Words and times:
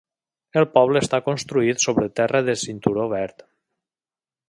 El 0.61 0.65
poble 0.77 1.03
està 1.05 1.19
construït 1.27 1.85
sobre 1.85 2.09
terra 2.23 2.43
de 2.51 2.59
cinturó 2.65 3.07
verd. 3.17 3.49